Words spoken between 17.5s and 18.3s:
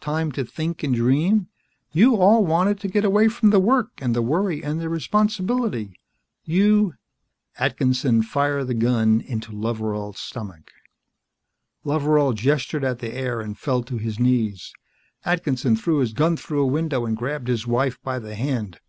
wife by